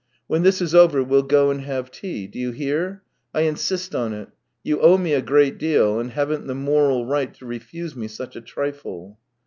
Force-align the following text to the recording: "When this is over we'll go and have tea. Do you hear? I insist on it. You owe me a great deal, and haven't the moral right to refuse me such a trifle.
"When 0.27 0.41
this 0.41 0.63
is 0.63 0.73
over 0.73 1.03
we'll 1.03 1.21
go 1.21 1.51
and 1.51 1.61
have 1.61 1.91
tea. 1.91 2.25
Do 2.25 2.39
you 2.39 2.49
hear? 2.49 3.03
I 3.35 3.41
insist 3.41 3.93
on 3.93 4.13
it. 4.13 4.29
You 4.63 4.81
owe 4.81 4.97
me 4.97 5.13
a 5.13 5.21
great 5.21 5.59
deal, 5.59 5.99
and 5.99 6.09
haven't 6.09 6.47
the 6.47 6.55
moral 6.55 7.05
right 7.05 7.31
to 7.35 7.45
refuse 7.45 7.95
me 7.95 8.07
such 8.07 8.35
a 8.35 8.41
trifle. 8.41 9.19